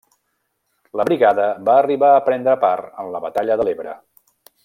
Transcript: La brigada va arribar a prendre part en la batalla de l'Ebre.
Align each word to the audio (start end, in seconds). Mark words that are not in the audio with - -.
La 1.01 1.05
brigada 1.09 1.45
va 1.67 1.75
arribar 1.81 2.09
a 2.15 2.23
prendre 2.31 2.57
part 2.65 2.99
en 3.05 3.13
la 3.17 3.23
batalla 3.27 3.61
de 3.61 3.69
l'Ebre. 3.69 3.95